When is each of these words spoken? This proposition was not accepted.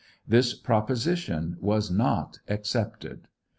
This 0.27 0.55
proposition 0.55 1.57
was 1.59 1.91
not 1.91 2.39
accepted. 2.47 3.27